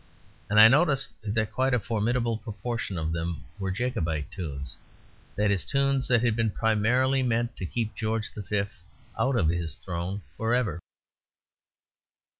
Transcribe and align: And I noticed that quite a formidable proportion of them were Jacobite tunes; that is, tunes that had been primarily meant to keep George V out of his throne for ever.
And 0.49 0.59
I 0.59 0.67
noticed 0.67 1.11
that 1.21 1.51
quite 1.51 1.75
a 1.75 1.79
formidable 1.79 2.39
proportion 2.39 2.97
of 2.97 3.11
them 3.11 3.43
were 3.59 3.69
Jacobite 3.69 4.31
tunes; 4.31 4.75
that 5.35 5.51
is, 5.51 5.63
tunes 5.63 6.07
that 6.07 6.23
had 6.23 6.35
been 6.35 6.49
primarily 6.49 7.21
meant 7.21 7.55
to 7.57 7.67
keep 7.67 7.93
George 7.93 8.33
V 8.33 8.63
out 9.19 9.35
of 9.35 9.49
his 9.49 9.75
throne 9.75 10.23
for 10.37 10.55
ever. 10.55 10.79